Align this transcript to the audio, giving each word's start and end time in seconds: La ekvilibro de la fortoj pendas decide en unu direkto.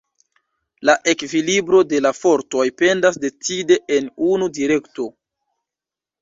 La 0.89 0.93
ekvilibro 1.11 1.81
de 1.91 1.99
la 2.05 2.11
fortoj 2.19 2.65
pendas 2.83 3.21
decide 3.27 3.79
en 3.99 4.09
unu 4.31 4.49
direkto. 4.61 5.07